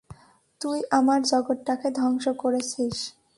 [0.61, 2.97] তুই আমার জগতটাকে ধ্বংস করেছিস।